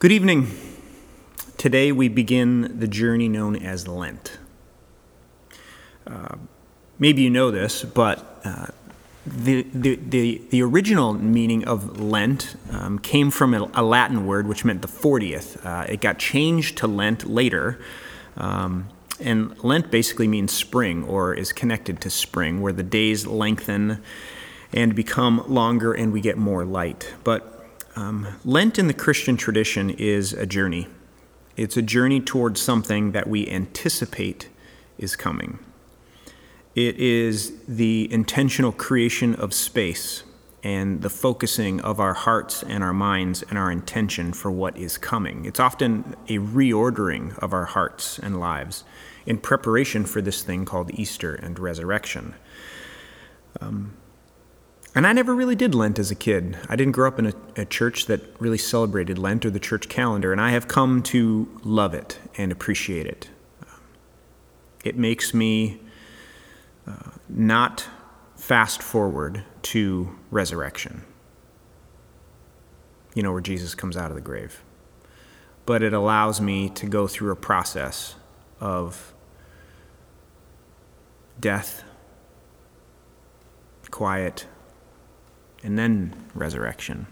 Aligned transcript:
Good 0.00 0.12
evening. 0.12 0.46
Today 1.58 1.92
we 1.92 2.08
begin 2.08 2.78
the 2.78 2.88
journey 2.88 3.28
known 3.28 3.54
as 3.54 3.86
Lent. 3.86 4.38
Uh, 6.06 6.36
maybe 6.98 7.20
you 7.20 7.28
know 7.28 7.50
this, 7.50 7.84
but 7.84 8.40
uh, 8.42 8.68
the, 9.26 9.60
the, 9.74 9.96
the, 9.96 10.40
the, 10.48 10.62
original 10.62 11.12
meaning 11.12 11.68
of 11.68 12.00
Lent 12.00 12.56
um, 12.72 12.98
came 12.98 13.30
from 13.30 13.52
a, 13.52 13.70
a, 13.74 13.82
Latin 13.82 14.24
word 14.24 14.46
which 14.48 14.64
meant 14.64 14.80
the 14.80 14.88
40th. 14.88 15.62
Uh, 15.66 15.84
it 15.86 16.00
got 16.00 16.18
changed 16.18 16.78
to 16.78 16.86
Lent 16.86 17.28
later. 17.28 17.78
Um, 18.38 18.88
and 19.20 19.62
Lent 19.62 19.90
basically 19.90 20.28
means 20.28 20.50
spring 20.50 21.04
or 21.04 21.34
is 21.34 21.52
connected 21.52 22.00
to 22.00 22.08
spring, 22.08 22.62
where 22.62 22.72
the 22.72 22.82
days 22.82 23.26
lengthen 23.26 24.02
and 24.72 24.94
become 24.94 25.44
longer 25.46 25.92
and 25.92 26.10
we 26.10 26.22
get 26.22 26.38
more 26.38 26.64
light. 26.64 27.12
But 27.22 27.59
um, 27.96 28.26
Lent 28.44 28.78
in 28.78 28.86
the 28.86 28.94
Christian 28.94 29.36
tradition 29.36 29.90
is 29.90 30.32
a 30.32 30.46
journey. 30.46 30.88
It's 31.56 31.76
a 31.76 31.82
journey 31.82 32.20
towards 32.20 32.60
something 32.60 33.12
that 33.12 33.28
we 33.28 33.48
anticipate 33.48 34.48
is 34.98 35.16
coming. 35.16 35.58
It 36.74 36.96
is 36.96 37.52
the 37.66 38.10
intentional 38.12 38.72
creation 38.72 39.34
of 39.34 39.52
space 39.52 40.22
and 40.62 41.02
the 41.02 41.10
focusing 41.10 41.80
of 41.80 41.98
our 41.98 42.14
hearts 42.14 42.62
and 42.62 42.84
our 42.84 42.92
minds 42.92 43.42
and 43.42 43.58
our 43.58 43.70
intention 43.70 44.32
for 44.32 44.50
what 44.50 44.76
is 44.76 44.98
coming. 44.98 45.44
It's 45.44 45.58
often 45.58 46.14
a 46.28 46.38
reordering 46.38 47.36
of 47.38 47.52
our 47.52 47.64
hearts 47.64 48.18
and 48.18 48.38
lives 48.38 48.84
in 49.26 49.38
preparation 49.38 50.04
for 50.04 50.20
this 50.20 50.42
thing 50.42 50.64
called 50.64 50.90
Easter 50.94 51.34
and 51.34 51.58
resurrection. 51.58 52.34
Um, 53.60 53.96
and 54.94 55.06
I 55.06 55.12
never 55.12 55.34
really 55.34 55.54
did 55.54 55.74
Lent 55.74 55.98
as 55.98 56.10
a 56.10 56.14
kid. 56.14 56.58
I 56.68 56.76
didn't 56.76 56.92
grow 56.92 57.08
up 57.08 57.18
in 57.18 57.26
a, 57.26 57.32
a, 57.56 57.64
church 57.64 58.06
that 58.06 58.20
really 58.40 58.58
celebrated 58.58 59.18
Lent 59.18 59.46
or 59.46 59.50
the 59.50 59.60
church 59.60 59.88
calendar, 59.88 60.32
and 60.32 60.40
I 60.40 60.50
have 60.50 60.66
come 60.66 61.02
to 61.04 61.48
love 61.62 61.94
it 61.94 62.18
and 62.36 62.50
appreciate 62.50 63.06
it. 63.06 63.30
It 64.84 64.96
makes 64.96 65.32
me 65.32 65.80
uh, 66.86 67.10
not 67.28 67.86
fast 68.36 68.82
forward 68.82 69.44
to 69.62 70.16
resurrection, 70.30 71.04
you 73.14 73.22
know, 73.22 73.32
where 73.32 73.42
Jesus 73.42 73.74
comes 73.74 73.96
out 73.96 74.10
of 74.10 74.16
the 74.16 74.22
grave. 74.22 74.62
But 75.66 75.82
it 75.82 75.92
allows 75.92 76.40
me 76.40 76.70
to 76.70 76.86
go 76.86 77.06
through 77.06 77.30
a 77.30 77.36
process 77.36 78.16
of 78.58 79.12
death, 81.38 81.84
quiet, 83.90 84.46
and 85.62 85.78
then 85.78 86.14
resurrection. 86.34 87.06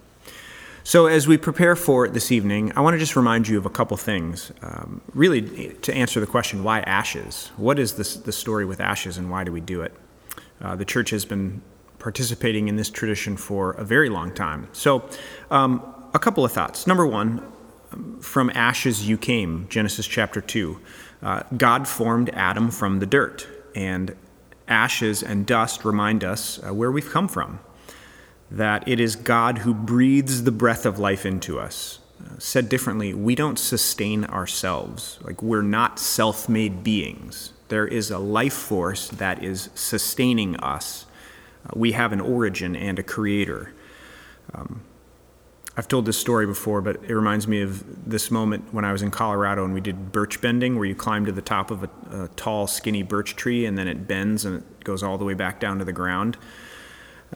So, 0.88 1.06
as 1.06 1.28
we 1.28 1.36
prepare 1.36 1.77
for 1.77 2.08
this 2.08 2.32
evening, 2.32 2.72
I 2.74 2.80
want 2.80 2.94
to 2.94 2.98
just 2.98 3.14
remind 3.14 3.46
you 3.46 3.58
of 3.58 3.66
a 3.66 3.70
couple 3.70 3.96
things. 3.98 4.52
Um, 4.62 5.02
really, 5.12 5.74
to 5.82 5.92
answer 5.94 6.18
the 6.18 6.27
question, 6.27 6.64
why 6.64 6.80
ashes? 6.80 7.50
What 7.58 7.78
is 7.78 7.94
this, 7.94 8.16
the 8.16 8.32
story 8.32 8.64
with 8.64 8.80
ashes 8.80 9.19
and 9.19 9.30
why 9.30 9.44
do 9.44 9.52
we 9.52 9.60
do 9.60 9.82
it? 9.82 9.92
Uh, 10.62 10.76
the 10.76 10.86
church 10.86 11.10
has 11.10 11.26
been 11.26 11.60
participating 11.98 12.69
in 12.69 12.76
this 12.76 12.88
tradition 12.88 13.36
for 13.36 13.72
a 13.72 13.84
very 13.84 14.08
long 14.08 14.34
time. 14.34 14.66
So, 14.72 15.06
um, 15.50 15.82
a 16.14 16.19
couple 16.19 16.42
of 16.42 16.52
thoughts. 16.52 16.86
Number 16.86 17.06
one, 17.06 17.42
from 18.20 18.50
ashes 18.54 19.06
you 19.06 19.19
came, 19.19 19.66
Genesis 19.69 20.06
chapter 20.06 20.41
2. 20.41 20.80
Uh, 21.22 21.42
God 21.54 21.86
formed 21.86 22.30
Adam 22.30 22.70
from 22.70 23.00
the 23.00 23.06
dirt, 23.06 23.46
and 23.74 24.16
ashes 24.69 25.22
and 25.22 25.44
dust 25.44 25.84
remind 25.84 26.24
us 26.24 26.60
uh, 26.66 26.72
where 26.72 26.91
we've 26.91 27.10
come 27.10 27.28
from 27.28 27.60
that 28.50 28.86
it 28.88 29.00
is 29.00 29.16
God 29.16 29.58
who 29.58 29.74
breathes 29.74 30.44
the 30.44 30.52
breath 30.52 30.86
of 30.86 30.98
life 30.98 31.27
into 31.27 31.58
us. 31.58 31.98
Uh, 32.20 32.38
said 32.38 32.68
differently, 32.68 33.14
we 33.14 33.34
don't 33.34 33.58
sustain 33.58 34.24
ourselves. 34.24 35.18
Like 35.22 35.42
we're 35.42 35.62
not 35.62 35.98
self 35.98 36.48
made 36.48 36.82
beings. 36.82 37.53
There 37.69 37.86
is 37.86 38.10
a 38.10 38.19
life 38.19 38.54
force 38.54 39.09
that 39.09 39.44
is 39.44 39.69
sustaining 39.75 40.56
us. 40.56 41.06
Uh, 41.64 41.70
we 41.76 41.92
have 41.92 42.12
an 42.12 42.20
origin 42.20 42.75
and 42.75 42.98
a 42.98 43.03
creator. 43.03 43.72
Um, 44.54 44.82
I've 45.76 45.86
told 45.86 46.06
this 46.06 46.19
story 46.19 46.44
before, 46.44 46.80
but 46.80 46.97
it 47.04 47.15
reminds 47.15 47.47
me 47.47 47.62
of 47.62 48.10
this 48.10 48.32
moment 48.32 48.75
when 48.75 48.84
I 48.84 48.91
was 48.91 49.00
in 49.00 49.12
Colorado 49.12 49.65
and 49.65 49.72
we 49.72 49.80
did 49.80 50.10
birch 50.10 50.41
bending, 50.41 50.75
where 50.75 50.86
you 50.86 50.97
climb 50.97 51.25
to 51.26 51.30
the 51.30 51.42
top 51.42 51.70
of 51.70 51.84
a, 51.84 51.91
a 52.10 52.28
tall, 52.34 52.66
skinny 52.66 53.04
birch 53.04 53.36
tree 53.36 53.65
and 53.65 53.78
then 53.78 53.86
it 53.86 54.09
bends 54.09 54.44
and 54.44 54.56
it 54.56 54.84
goes 54.84 55.04
all 55.04 55.19
the 55.19 55.25
way 55.25 55.34
back 55.34 55.60
down 55.60 55.78
to 55.78 55.84
the 55.84 55.92
ground. 55.92 56.36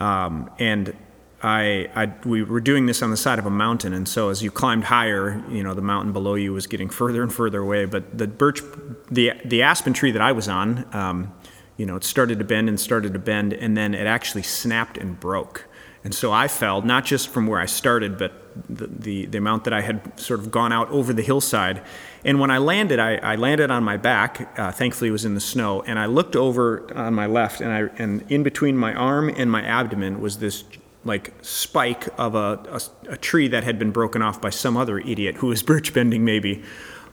Um, 0.01 0.51
and 0.59 0.97
I, 1.43 1.89
I, 1.95 2.13
we 2.25 2.43
were 2.45 2.61
doing 2.61 2.87
this 2.87 3.03
on 3.03 3.11
the 3.11 3.17
side 3.17 3.39
of 3.39 3.47
a 3.47 3.51
mountain, 3.51 3.93
and 3.93 4.09
so 4.09 4.29
as 4.29 4.43
you 4.43 4.51
climbed 4.51 4.85
higher, 4.85 5.43
you 5.51 5.63
know 5.63 5.75
the 5.75 5.83
mountain 5.83 6.13
below 6.13 6.35
you 6.35 6.53
was 6.53 6.67
getting 6.67 6.89
further 7.01 7.23
and 7.23 7.33
further 7.33 7.61
away. 7.61 7.85
But 7.85 8.17
the 8.17 8.29
birch, 8.29 8.61
the 9.11 9.33
the 9.45 9.63
aspen 9.63 9.93
tree 9.93 10.13
that 10.13 10.23
I 10.23 10.33
was 10.33 10.49
on, 10.49 10.87
um, 10.95 11.35
you 11.77 11.87
know, 11.87 11.97
it 11.97 12.05
started 12.05 12.39
to 12.39 12.45
bend 12.45 12.69
and 12.69 12.79
started 12.79 13.13
to 13.13 13.19
bend, 13.19 13.53
and 13.53 13.77
then 13.77 13.95
it 13.95 14.07
actually 14.07 14.43
snapped 14.43 14.97
and 14.97 15.19
broke. 15.19 15.67
And 16.05 16.15
so 16.15 16.33
I 16.33 16.49
fell 16.49 16.83
not 16.83 17.05
just 17.05 17.29
from 17.29 17.47
where 17.47 17.61
I 17.61 17.67
started, 17.67 18.19
but 18.19 18.42
the, 18.69 19.27
the, 19.27 19.39
amount 19.39 19.65
that 19.65 19.73
I 19.73 19.81
had 19.81 20.19
sort 20.19 20.41
of 20.41 20.51
gone 20.51 20.73
out 20.73 20.89
over 20.91 21.13
the 21.13 21.23
hillside. 21.23 21.83
And 22.25 22.41
when 22.41 22.51
I 22.51 22.59
landed, 22.59 22.99
I, 22.99 23.17
I 23.17 23.37
landed 23.37 23.71
on 23.71 23.85
my 23.85 23.97
back. 23.97 24.59
Uh, 24.59 24.73
thankfully, 24.73 25.09
it 25.09 25.13
was 25.13 25.25
in 25.25 25.35
the 25.35 25.41
snow. 25.41 25.83
And 25.83 25.99
I 25.99 26.07
looked 26.07 26.37
over 26.37 26.93
on 26.97 27.15
my 27.15 27.27
left, 27.27 27.61
and, 27.61 27.73
I, 27.73 28.03
and 28.03 28.25
in 28.31 28.43
between 28.43 28.77
my 28.77 28.95
arm 28.95 29.29
and 29.29 29.51
my 29.51 29.63
abdomen 29.63 30.21
was 30.21 30.39
this 30.39 30.65
like 31.05 31.33
spike 31.43 32.09
of 32.19 32.35
a, 32.35 32.61
a, 32.71 33.13
a, 33.13 33.17
tree 33.17 33.49
that 33.49 33.65
had 33.65 33.79
been 33.79 33.91
broken 33.91 34.23
off 34.23 34.41
by 34.41 34.51
some 34.51 34.77
other 34.77 34.99
idiot 34.99 35.37
who 35.37 35.49
was 35.49 35.63
birch 35.65 35.93
bending 35.93 36.25
maybe 36.25 36.63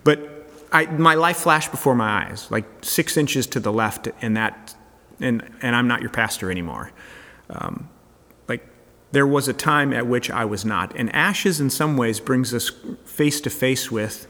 but 0.03 0.47
I, 0.71 0.85
my 0.85 1.15
life 1.15 1.37
flashed 1.37 1.71
before 1.71 1.95
my 1.95 2.25
eyes 2.25 2.49
like 2.51 2.65
six 2.83 3.17
inches 3.17 3.47
to 3.47 3.59
the 3.59 3.73
left 3.73 4.07
and 4.21 4.37
that 4.37 4.75
and, 5.19 5.49
and 5.61 5.75
i'm 5.75 5.87
not 5.87 6.01
your 6.01 6.11
pastor 6.11 6.51
anymore 6.51 6.91
um, 7.49 7.89
like 8.47 8.65
there 9.11 9.27
was 9.27 9.47
a 9.47 9.53
time 9.53 9.93
at 9.93 10.07
which 10.07 10.29
i 10.29 10.45
was 10.45 10.65
not 10.65 10.95
and 10.95 11.13
ashes 11.15 11.59
in 11.59 11.69
some 11.69 11.97
ways 11.97 12.19
brings 12.19 12.53
us 12.53 12.71
face 13.05 13.41
to 13.41 13.49
face 13.49 13.91
with 13.91 14.27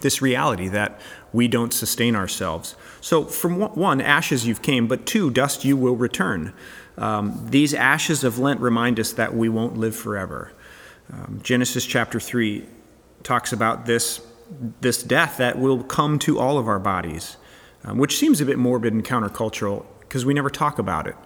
this 0.00 0.20
reality 0.20 0.68
that 0.68 1.00
we 1.32 1.48
don't 1.48 1.72
sustain 1.72 2.14
ourselves 2.14 2.76
so 3.00 3.24
from 3.24 3.60
one 3.60 4.00
ashes 4.00 4.46
you've 4.46 4.62
came 4.62 4.86
but 4.86 5.06
two 5.06 5.30
dust 5.30 5.64
you 5.64 5.76
will 5.76 5.96
return 5.96 6.52
um, 6.96 7.46
these 7.50 7.74
ashes 7.74 8.24
of 8.24 8.38
Lent 8.38 8.60
remind 8.60 9.00
us 9.00 9.12
that 9.12 9.34
we 9.34 9.48
won't 9.48 9.76
live 9.76 9.96
forever. 9.96 10.52
Um, 11.12 11.40
Genesis 11.42 11.84
chapter 11.84 12.20
3 12.20 12.64
talks 13.22 13.52
about 13.52 13.86
this, 13.86 14.20
this 14.80 15.02
death 15.02 15.38
that 15.38 15.58
will 15.58 15.82
come 15.82 16.18
to 16.20 16.38
all 16.38 16.58
of 16.58 16.68
our 16.68 16.78
bodies, 16.78 17.36
um, 17.84 17.98
which 17.98 18.16
seems 18.16 18.40
a 18.40 18.46
bit 18.46 18.58
morbid 18.58 18.92
and 18.92 19.04
countercultural 19.04 19.84
because 20.00 20.24
we 20.24 20.34
never 20.34 20.50
talk 20.50 20.78
about 20.78 21.06
it. 21.06 21.16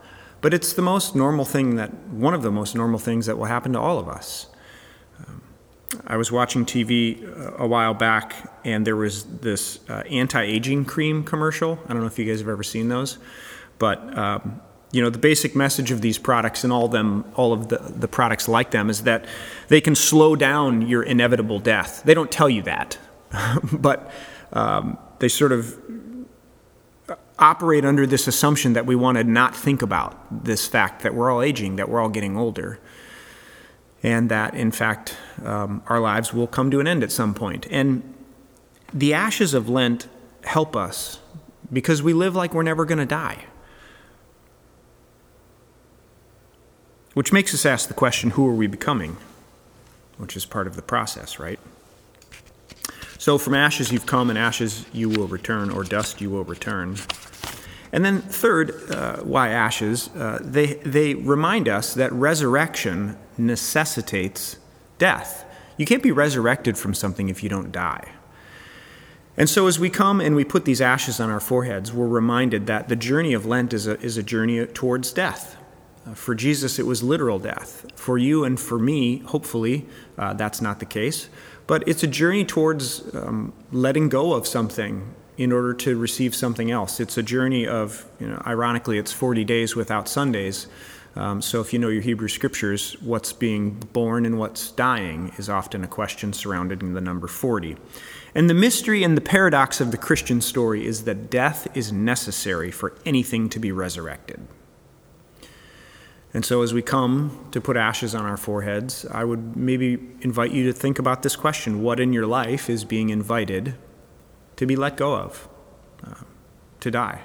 But 0.41 0.55
it's 0.55 0.73
the 0.73 0.83
most 0.83 1.17
normal 1.17 1.45
thing 1.45 1.77
that, 1.77 1.93
one 2.09 2.35
of 2.35 2.43
the 2.43 2.51
most 2.51 2.75
normal 2.75 2.99
things 2.99 3.27
that 3.27 3.37
will 3.37 3.47
happen 3.47 3.73
to 3.73 3.81
all 3.81 3.99
of 3.99 4.09
us. 4.09 4.47
Um, 5.27 5.43
I 6.07 6.17
was 6.17 6.31
watching 6.31 6.65
TV 6.65 7.25
a 7.59 7.67
while 7.67 7.95
back, 7.95 8.35
and 8.65 8.87
there 8.87 8.97
was 8.97 9.25
this 9.25 9.81
uh, 9.89 10.05
anti 10.11 10.43
aging 10.43 10.85
cream 10.85 11.25
commercial. 11.25 11.79
I 11.87 11.93
don't 11.93 12.01
know 12.01 12.07
if 12.07 12.19
you 12.19 12.25
guys 12.25 12.39
have 12.39 12.49
ever 12.49 12.63
seen 12.63 12.89
those, 12.89 13.19
but 13.79 14.17
um, 14.17 14.61
you 14.93 15.03
know 15.03 15.11
the 15.11 15.19
basic 15.19 15.55
message 15.55 15.91
of 15.91 16.01
these 16.01 16.19
products 16.19 16.65
and 16.65 16.73
all 16.73 16.89
them 16.89 17.25
all 17.35 17.53
of 17.53 17.69
the, 17.69 17.79
the 17.79 18.09
products 18.09 18.49
like 18.49 18.71
them 18.71 18.89
is 18.89 19.03
that 19.03 19.27
they 19.69 19.81
can 19.81 19.95
slow 19.95 20.35
down 20.35 20.83
your 20.83 21.03
inevitable 21.03 21.59
death 21.59 22.03
they 22.05 22.15
don't 22.15 22.31
tell 22.31 22.49
you 22.49 22.63
that 22.63 22.99
but 23.73 24.11
um, 24.53 24.97
they 25.19 25.29
sort 25.29 25.53
of 25.53 25.79
operate 27.39 27.85
under 27.85 28.07
this 28.07 28.27
assumption 28.27 28.73
that 28.73 28.87
we 28.87 28.97
want 28.97 29.17
to 29.17 29.25
not 29.25 29.55
think 29.55 29.83
about 29.83 30.45
this 30.45 30.67
fact 30.67 31.03
that 31.03 31.15
we're 31.15 31.31
all 31.31 31.43
aging 31.43 31.77
that 31.77 31.89
we're 31.89 32.01
all 32.01 32.09
getting 32.09 32.37
older 32.37 32.79
and 34.03 34.31
that 34.31 34.55
in 34.55 34.71
fact 34.71 35.17
um, 35.45 35.83
our 35.87 36.01
lives 36.01 36.33
will 36.33 36.47
come 36.47 36.71
to 36.71 36.81
an 36.81 36.87
end 36.87 37.03
at 37.03 37.13
some 37.13 37.35
point. 37.35 37.67
and 37.71 38.03
the 38.93 39.13
ashes 39.13 39.53
of 39.55 39.69
lent 39.69 40.09
help 40.45 40.75
us 40.75 41.21
because 41.73 42.03
we 42.03 42.13
live 42.13 42.35
like 42.35 42.55
we're 42.55 42.63
never 42.63 42.85
going 42.85 42.99
to 42.99 43.07
die 43.07 43.45
Which 47.19 47.33
makes 47.33 47.53
us 47.53 47.67
ask 47.67 47.89
the 47.89 47.95
question 47.95 48.31
who 48.31 48.47
are 48.47 48.55
we 48.55 48.69
becoming? 48.69 49.17
Which 50.19 50.37
is 50.37 50.47
part 50.47 50.69
of 50.69 50.77
the 50.77 50.83
process, 50.83 51.41
right? 51.41 51.59
So 53.19 53.39
from 53.39 53.55
ashes 53.55 53.91
you've 53.91 54.07
come, 54.07 54.31
and 54.31 54.39
ashes 54.39 54.87
you 54.93 55.09
will 55.09 55.27
return, 55.27 55.69
or 55.69 55.83
dust 55.83 56.21
you 56.21 56.31
will 56.31 56.45
return. 56.45 56.95
And 57.93 58.05
then, 58.05 58.21
third, 58.21 58.91
uh, 58.91 59.19
why 59.19 59.49
ashes? 59.49 60.09
Uh, 60.09 60.39
they, 60.43 60.75
they 60.75 61.15
remind 61.15 61.69
us 61.69 61.95
that 61.95 62.13
resurrection 62.13 63.17
necessitates 63.39 64.59
death. 64.99 65.45
You 65.77 65.87
can't 65.87 66.03
be 66.03 66.13
resurrected 66.13 66.77
from 66.77 66.93
something 66.93 67.29
if 67.29 67.43
you 67.43 67.49
don't 67.49 67.73
die. 67.73 68.13
And 69.37 69.49
so, 69.49 69.69
as 69.69 69.79
we 69.79 69.89
come 69.89 70.21
and 70.21 70.35
we 70.35 70.45
put 70.45 70.65
these 70.65 70.81
ashes 70.81 71.21
on 71.21 71.31
our 71.31 71.41
foreheads, 71.41 71.93
we're 71.93 72.09
reminded 72.09 72.67
that 72.67 72.89
the 72.89 72.97
journey 72.97 73.33
of 73.33 73.47
Lent 73.47 73.73
is 73.73 73.87
a, 73.87 73.99
is 74.01 74.17
a 74.17 74.23
journey 74.23 74.67
towards 74.67 75.13
death. 75.13 75.57
Uh, 76.05 76.15
for 76.15 76.35
Jesus, 76.35 76.79
it 76.79 76.87
was 76.87 77.03
literal 77.03 77.39
death. 77.39 77.87
For 77.95 78.19
you 78.19 78.45
and 78.45 78.59
for 78.59 78.79
me, 78.79 79.19
hopefully, 79.19 79.87
uh, 80.19 80.35
that's 80.35 80.61
not 80.61 80.81
the 80.81 80.87
case. 80.87 81.29
but 81.69 81.87
it's 81.87 82.03
a 82.03 82.07
journey 82.07 82.45
towards 82.45 83.15
um, 83.15 83.53
letting 83.71 84.09
go 84.09 84.33
of 84.33 84.47
something 84.47 85.15
in 85.39 85.53
order 85.53 85.73
to 85.73 85.97
receive 85.97 86.35
something 86.35 86.71
else. 86.71 86.99
It's 86.99 87.17
a 87.17 87.23
journey 87.23 87.67
of, 87.67 88.05
you 88.19 88.27
know, 88.27 88.43
ironically, 88.45 88.99
it's 88.99 89.13
40 89.13 89.45
days 89.45 89.77
without 89.77 90.09
Sundays. 90.09 90.67
Um, 91.15 91.41
so 91.41 91.61
if 91.61 91.73
you 91.73 91.79
know 91.79 91.89
your 91.89 92.03
Hebrew 92.03 92.29
scriptures, 92.29 93.01
what's 93.01 93.33
being 93.33 93.71
born 93.93 94.27
and 94.27 94.39
what's 94.39 94.73
dying 94.73 95.33
is 95.39 95.49
often 95.49 95.85
a 95.85 95.87
question 95.87 96.33
surrounding 96.33 96.93
the 96.93 97.01
number 97.01 97.29
40. 97.29 97.77
And 98.35 98.51
the 98.51 98.55
mystery 98.55 99.05
and 99.05 99.17
the 99.17 99.21
paradox 99.21 99.81
of 99.81 99.93
the 99.93 99.97
Christian 99.97 100.41
story 100.41 100.85
is 100.85 101.05
that 101.05 101.31
death 101.31 101.69
is 101.77 101.93
necessary 101.93 102.73
for 102.73 102.97
anything 103.07 103.49
to 103.51 103.61
be 103.61 103.71
resurrected. 103.73 104.47
And 106.35 106.45
so, 106.45 106.61
as 106.61 106.75
we 106.75 106.83
come 106.83 107.49
to 107.53 107.61
put 107.61 107.77
ashes 107.77 108.15
on 108.15 108.27
our 108.27 108.37
foreheads, 108.37 109.07
I 109.11 109.25
would 109.25 109.57
maybe 109.57 109.95
invite 110.21 110.51
you 110.51 110.67
to 110.67 110.73
think 110.75 110.99
about 110.99 111.23
this 111.23 111.37
question 111.37 111.83
What 111.83 111.99
in 111.99 112.13
your 112.13 112.27
life 112.27 112.69
is 112.69 112.85
being 112.85 113.09
invited 113.09 113.77
to 114.59 114.67
be 114.67 114.77
let 114.77 114.97
go 114.97 115.17
of, 115.17 115.49
uh, 116.07 116.15
to 116.81 116.91
die? 116.91 117.23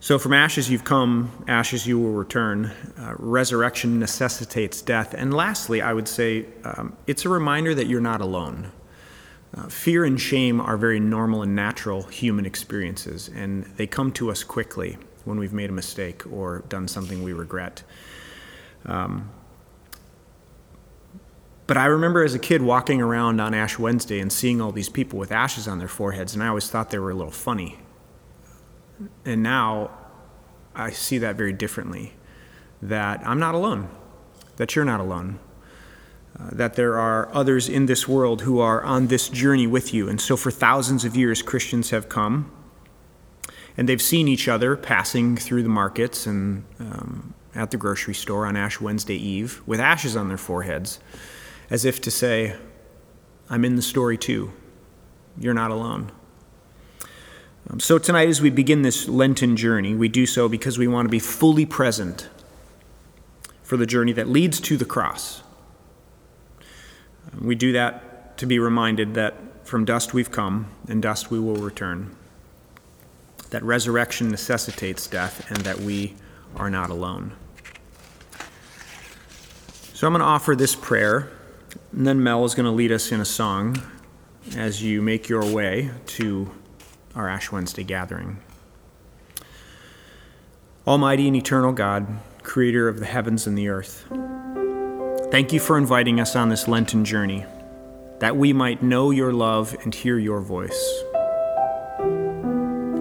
So, 0.00 0.18
from 0.18 0.32
ashes 0.32 0.70
you've 0.70 0.84
come, 0.84 1.44
ashes 1.48 1.86
you 1.86 1.98
will 1.98 2.12
return. 2.12 2.72
Uh, 2.96 3.14
resurrection 3.18 3.98
necessitates 3.98 4.80
death. 4.80 5.12
And 5.12 5.34
lastly, 5.34 5.82
I 5.82 5.92
would 5.92 6.06
say 6.06 6.46
um, 6.64 6.96
it's 7.06 7.24
a 7.24 7.28
reminder 7.28 7.74
that 7.74 7.88
you're 7.88 8.00
not 8.00 8.20
alone. 8.20 8.70
Uh, 9.56 9.68
fear 9.68 10.04
and 10.04 10.20
shame 10.20 10.60
are 10.60 10.76
very 10.76 11.00
normal 11.00 11.42
and 11.42 11.56
natural 11.56 12.04
human 12.04 12.46
experiences, 12.46 13.28
and 13.34 13.64
they 13.76 13.86
come 13.86 14.12
to 14.12 14.30
us 14.30 14.44
quickly 14.44 14.98
when 15.24 15.38
we've 15.38 15.52
made 15.52 15.68
a 15.68 15.72
mistake 15.72 16.22
or 16.30 16.60
done 16.68 16.86
something 16.86 17.22
we 17.22 17.32
regret. 17.32 17.82
Um, 18.86 19.30
but 21.68 21.76
I 21.76 21.84
remember 21.84 22.24
as 22.24 22.34
a 22.34 22.38
kid 22.40 22.62
walking 22.62 23.00
around 23.00 23.40
on 23.40 23.54
Ash 23.54 23.78
Wednesday 23.78 24.18
and 24.18 24.32
seeing 24.32 24.60
all 24.60 24.72
these 24.72 24.88
people 24.88 25.20
with 25.20 25.30
ashes 25.30 25.68
on 25.68 25.78
their 25.78 25.86
foreheads, 25.86 26.34
and 26.34 26.42
I 26.42 26.48
always 26.48 26.68
thought 26.68 26.90
they 26.90 26.98
were 26.98 27.12
a 27.12 27.14
little 27.14 27.30
funny. 27.30 27.78
And 29.24 29.44
now 29.44 29.90
I 30.74 30.90
see 30.90 31.18
that 31.18 31.36
very 31.36 31.52
differently 31.52 32.14
that 32.82 33.24
I'm 33.24 33.38
not 33.38 33.54
alone, 33.54 33.88
that 34.56 34.74
you're 34.74 34.84
not 34.84 34.98
alone. 34.98 35.38
Uh, 36.38 36.50
that 36.52 36.74
there 36.74 36.98
are 36.98 37.32
others 37.32 37.68
in 37.68 37.86
this 37.86 38.06
world 38.08 38.42
who 38.42 38.60
are 38.60 38.82
on 38.82 39.06
this 39.06 39.28
journey 39.28 39.66
with 39.66 39.92
you. 39.92 40.08
And 40.08 40.20
so, 40.20 40.36
for 40.36 40.50
thousands 40.50 41.04
of 41.04 41.16
years, 41.16 41.42
Christians 41.42 41.90
have 41.90 42.08
come 42.08 42.50
and 43.78 43.88
they've 43.88 44.02
seen 44.02 44.26
each 44.26 44.48
other 44.48 44.76
passing 44.76 45.36
through 45.36 45.62
the 45.62 45.68
markets 45.68 46.26
and 46.26 46.64
um, 46.80 47.32
at 47.54 47.70
the 47.70 47.76
grocery 47.76 48.14
store 48.14 48.44
on 48.44 48.56
Ash 48.56 48.80
Wednesday 48.80 49.14
Eve 49.14 49.62
with 49.66 49.80
ashes 49.80 50.16
on 50.16 50.28
their 50.28 50.36
foreheads, 50.36 50.98
as 51.70 51.84
if 51.84 52.00
to 52.02 52.10
say, 52.10 52.56
I'm 53.50 53.64
in 53.64 53.76
the 53.76 53.82
story 53.82 54.16
too. 54.16 54.52
You're 55.38 55.54
not 55.54 55.70
alone. 55.70 56.12
Um, 57.70 57.80
so, 57.80 57.98
tonight, 57.98 58.28
as 58.28 58.40
we 58.40 58.50
begin 58.50 58.82
this 58.82 59.08
Lenten 59.08 59.56
journey, 59.56 59.94
we 59.94 60.08
do 60.08 60.26
so 60.26 60.48
because 60.48 60.78
we 60.78 60.88
want 60.88 61.06
to 61.06 61.10
be 61.10 61.18
fully 61.18 61.66
present 61.66 62.28
for 63.62 63.76
the 63.76 63.86
journey 63.86 64.12
that 64.12 64.28
leads 64.28 64.60
to 64.60 64.76
the 64.76 64.86
cross. 64.86 65.42
Um, 67.32 67.46
we 67.46 67.54
do 67.54 67.72
that 67.72 68.38
to 68.38 68.46
be 68.46 68.58
reminded 68.58 69.14
that 69.14 69.66
from 69.66 69.84
dust 69.84 70.14
we've 70.14 70.30
come, 70.30 70.66
and 70.88 71.02
dust 71.02 71.30
we 71.30 71.38
will 71.38 71.56
return 71.56 72.16
that 73.50 73.62
resurrection 73.62 74.28
necessitates 74.28 75.06
death 75.06 75.50
and 75.50 75.58
that 75.58 75.80
we 75.80 76.14
are 76.56 76.70
not 76.70 76.90
alone. 76.90 77.32
So 79.94 80.06
I'm 80.06 80.12
going 80.12 80.20
to 80.20 80.26
offer 80.26 80.54
this 80.54 80.74
prayer, 80.74 81.30
and 81.92 82.06
then 82.06 82.22
Mel 82.22 82.44
is 82.44 82.54
going 82.54 82.66
to 82.66 82.72
lead 82.72 82.92
us 82.92 83.12
in 83.12 83.20
a 83.20 83.24
song 83.24 83.82
as 84.56 84.82
you 84.82 85.02
make 85.02 85.28
your 85.28 85.44
way 85.44 85.90
to 86.06 86.50
our 87.14 87.28
Ash 87.28 87.50
Wednesday 87.50 87.84
gathering. 87.84 88.38
Almighty 90.86 91.26
and 91.26 91.36
eternal 91.36 91.72
God, 91.72 92.06
creator 92.42 92.88
of 92.88 92.98
the 92.98 93.06
heavens 93.06 93.46
and 93.46 93.58
the 93.58 93.68
earth, 93.68 94.06
thank 95.30 95.52
you 95.52 95.60
for 95.60 95.76
inviting 95.76 96.20
us 96.20 96.34
on 96.34 96.48
this 96.48 96.66
Lenten 96.66 97.04
journey, 97.04 97.44
that 98.20 98.36
we 98.36 98.52
might 98.52 98.82
know 98.82 99.10
your 99.10 99.32
love 99.32 99.76
and 99.82 99.94
hear 99.94 100.18
your 100.18 100.40
voice. 100.40 101.02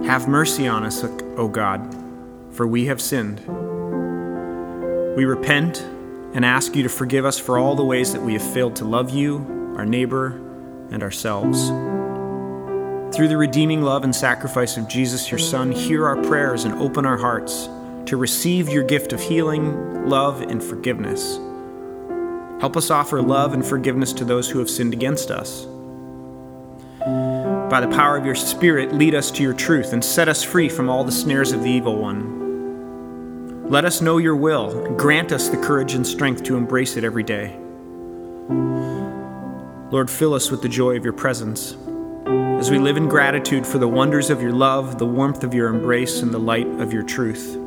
Have 0.06 0.28
mercy 0.28 0.68
on 0.68 0.84
us, 0.84 1.04
O 1.04 1.48
God, 1.48 1.96
for 2.52 2.68
we 2.68 2.86
have 2.86 3.02
sinned. 3.02 3.40
We 5.16 5.26
repent 5.26 5.86
and 6.38 6.46
ask 6.46 6.76
you 6.76 6.84
to 6.84 6.90
forgive 6.90 7.26
us 7.26 7.40
for 7.40 7.58
all 7.58 7.76
the 7.76 7.84
ways 7.84 8.14
that 8.14 8.22
we 8.22 8.34
have 8.34 8.54
failed 8.54 8.76
to 8.76 8.86
love 8.86 9.10
you, 9.10 9.74
our 9.76 9.88
neighbor, 9.88 10.28
and 10.92 11.02
ourselves. 11.02 11.70
Through 13.16 13.28
the 13.28 13.38
redeeming 13.38 13.82
love 13.82 14.04
and 14.04 14.16
sacrifice 14.16 14.78
of 14.78 14.88
Jesus, 14.88 15.32
your 15.32 15.40
Son, 15.40 15.72
hear 15.72 16.06
our 16.06 16.22
prayers 16.22 16.64
and 16.64 16.76
open 16.76 17.08
our 17.08 17.18
hearts 17.18 17.68
to 18.06 18.18
receive 18.18 18.70
your 18.70 18.84
gift 18.84 19.14
of 19.14 19.20
healing, 19.20 20.08
love, 20.08 20.42
and 20.44 20.64
forgiveness. 20.64 21.38
Help 22.62 22.78
us 22.78 22.92
offer 22.92 23.20
love 23.20 23.56
and 23.56 23.66
forgiveness 23.66 24.14
to 24.14 24.24
those 24.24 24.48
who 24.48 24.60
have 24.60 24.70
sinned 24.70 24.94
against 24.94 25.32
us 25.32 25.66
by 27.70 27.82
the 27.82 27.88
power 27.90 28.16
of 28.16 28.26
your 28.26 28.36
Spirit, 28.36 28.94
lead 28.94 29.14
us 29.14 29.30
to 29.32 29.44
your 29.44 29.54
truth 29.54 29.92
and 29.92 30.04
set 30.04 30.30
us 30.30 30.42
free 30.42 30.70
from 30.70 30.90
all 30.90 31.04
the 31.04 31.12
snares 31.12 31.52
of 31.52 31.64
the 31.64 31.70
evil 31.70 31.98
one. 31.98 32.47
Let 33.70 33.84
us 33.84 34.00
know 34.00 34.18
your 34.18 34.38
will 34.38 34.96
grant 34.96 35.34
us 35.34 35.50
the 35.50 35.58
courage 35.58 35.94
and 35.94 36.08
strength 36.08 36.44
to 36.44 36.56
embrace 36.56 36.96
it 36.96 37.04
every 37.04 37.24
day. 37.24 37.60
Lord, 39.92 40.10
fill 40.10 40.34
us 40.34 40.50
with 40.50 40.62
the 40.62 40.70
joy 40.70 40.96
of 40.96 41.04
your 41.04 41.12
presence 41.12 41.76
as 42.26 42.72
we 42.72 42.80
live 42.80 42.96
in 42.96 43.10
gratitude 43.10 43.68
for 43.68 43.78
the 43.78 43.88
wonders 43.88 44.30
of 44.30 44.42
your 44.42 44.54
love, 44.54 44.98
the 44.98 45.06
warmth 45.06 45.44
of 45.44 45.54
your 45.54 45.68
embrace, 45.68 46.22
and 46.22 46.34
the 46.34 46.40
light 46.40 46.68
of 46.80 46.94
your 46.94 47.04
truth. 47.04 47.58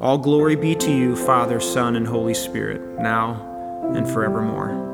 All 0.00 0.16
glory 0.16 0.56
be 0.56 0.74
to 0.76 0.90
you, 0.90 1.14
Father, 1.14 1.60
Son, 1.60 1.94
and 1.94 2.06
Holy 2.06 2.32
Spirit, 2.34 2.80
now 2.98 3.92
and 3.94 4.08
forevermore. 4.08 4.93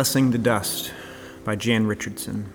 Blessing 0.00 0.30
the 0.30 0.38
Dust, 0.38 0.94
by 1.44 1.56
Jan 1.56 1.86
Richardson. 1.86 2.50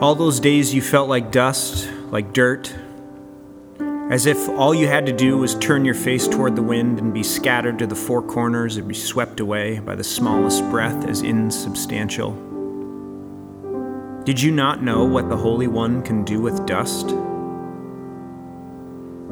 All 0.00 0.14
those 0.14 0.38
days 0.38 0.72
you 0.72 0.82
felt 0.82 1.08
like 1.08 1.32
dust, 1.32 1.90
like 2.12 2.32
dirt, 2.32 2.72
as 4.12 4.26
if 4.26 4.48
all 4.50 4.72
you 4.72 4.86
had 4.86 5.04
to 5.06 5.12
do 5.12 5.38
was 5.38 5.56
turn 5.56 5.84
your 5.84 5.96
face 5.96 6.28
toward 6.28 6.54
the 6.54 6.62
wind 6.62 7.00
and 7.00 7.12
be 7.12 7.24
scattered 7.24 7.76
to 7.80 7.88
the 7.88 7.96
four 7.96 8.22
corners 8.22 8.76
and 8.76 8.86
be 8.86 8.94
swept 8.94 9.40
away 9.40 9.80
by 9.80 9.96
the 9.96 10.04
smallest 10.04 10.62
breath 10.70 11.08
as 11.08 11.22
insubstantial. 11.22 12.30
Did 14.22 14.40
you 14.40 14.52
not 14.52 14.80
know 14.80 15.04
what 15.04 15.28
the 15.28 15.36
Holy 15.36 15.66
One 15.66 16.02
can 16.02 16.22
do 16.22 16.40
with 16.40 16.66
dust? 16.66 17.08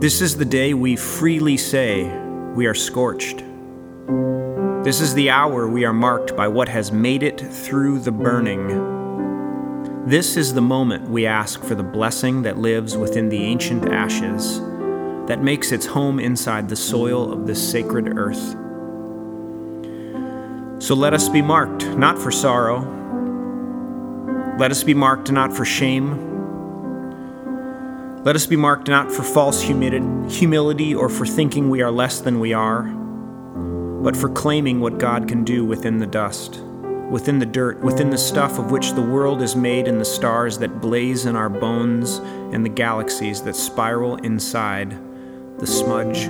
This 0.00 0.20
is 0.20 0.36
the 0.36 0.44
day 0.44 0.74
we 0.74 0.96
freely 0.96 1.56
say 1.56 2.12
we 2.56 2.66
are 2.66 2.74
scorched. 2.74 3.44
This 4.84 5.00
is 5.00 5.14
the 5.14 5.30
hour 5.30 5.68
we 5.68 5.84
are 5.84 5.92
marked 5.92 6.36
by 6.36 6.48
what 6.48 6.68
has 6.68 6.90
made 6.90 7.22
it 7.22 7.40
through 7.40 8.00
the 8.00 8.12
burning 8.12 9.00
this 10.04 10.36
is 10.36 10.52
the 10.52 10.60
moment 10.60 11.08
we 11.08 11.26
ask 11.26 11.62
for 11.62 11.76
the 11.76 11.84
blessing 11.84 12.42
that 12.42 12.58
lives 12.58 12.96
within 12.96 13.28
the 13.28 13.44
ancient 13.44 13.86
ashes, 13.92 14.58
that 15.28 15.40
makes 15.44 15.70
its 15.70 15.86
home 15.86 16.18
inside 16.18 16.68
the 16.68 16.74
soil 16.74 17.32
of 17.32 17.46
this 17.46 17.70
sacred 17.70 18.18
earth. 18.18 18.56
So 20.82 20.96
let 20.96 21.14
us 21.14 21.28
be 21.28 21.40
marked, 21.40 21.86
not 21.86 22.18
for 22.18 22.32
sorrow. 22.32 22.80
Let 24.58 24.72
us 24.72 24.82
be 24.82 24.92
marked 24.92 25.30
not 25.30 25.52
for 25.52 25.64
shame. 25.64 26.30
Let 28.24 28.34
us 28.34 28.46
be 28.46 28.56
marked 28.56 28.88
not 28.88 29.12
for 29.12 29.22
false 29.22 29.62
humility 29.62 30.96
or 30.96 31.08
for 31.08 31.26
thinking 31.26 31.70
we 31.70 31.80
are 31.80 31.92
less 31.92 32.20
than 32.20 32.40
we 32.40 32.52
are, 32.52 32.92
but 34.02 34.16
for 34.16 34.28
claiming 34.28 34.80
what 34.80 34.98
God 34.98 35.28
can 35.28 35.44
do 35.44 35.64
within 35.64 35.98
the 35.98 36.06
dust 36.06 36.60
within 37.12 37.38
the 37.38 37.46
dirt, 37.46 37.78
within 37.80 38.08
the 38.08 38.16
stuff 38.16 38.58
of 38.58 38.70
which 38.70 38.92
the 38.92 39.02
world 39.02 39.42
is 39.42 39.54
made, 39.54 39.86
and 39.86 40.00
the 40.00 40.04
stars 40.04 40.56
that 40.56 40.80
blaze 40.80 41.26
in 41.26 41.36
our 41.36 41.50
bones, 41.50 42.16
and 42.52 42.64
the 42.64 42.70
galaxies 42.70 43.42
that 43.42 43.54
spiral 43.54 44.16
inside 44.16 44.98
the 45.58 45.66
smudge. 45.66 46.28